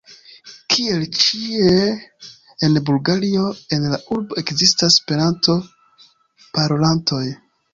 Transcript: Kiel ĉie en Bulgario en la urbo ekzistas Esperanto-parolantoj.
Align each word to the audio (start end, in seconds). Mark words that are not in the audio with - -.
Kiel 0.75 1.03
ĉie 1.23 1.75
en 2.67 2.79
Bulgario 2.87 3.43
en 3.77 3.85
la 3.91 3.99
urbo 4.17 4.39
ekzistas 4.43 4.97
Esperanto-parolantoj. 4.99 7.23